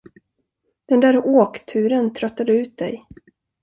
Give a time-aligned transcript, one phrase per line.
[0.87, 3.05] Den där åkturen tröttade ut dig.